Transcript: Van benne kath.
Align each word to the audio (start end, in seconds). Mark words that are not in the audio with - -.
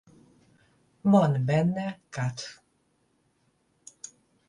Van 1.09 1.33
benne 1.45 1.87
kath. 2.13 2.43